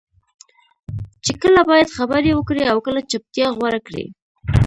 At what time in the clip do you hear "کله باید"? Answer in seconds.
1.41-1.95